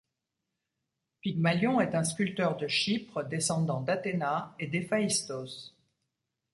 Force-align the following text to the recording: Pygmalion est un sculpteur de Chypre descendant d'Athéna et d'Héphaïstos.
Pygmalion 1.21 1.79
est 1.79 1.93
un 1.93 2.03
sculpteur 2.03 2.57
de 2.57 2.67
Chypre 2.67 3.21
descendant 3.21 3.81
d'Athéna 3.81 4.55
et 4.57 4.65
d'Héphaïstos. 4.65 5.75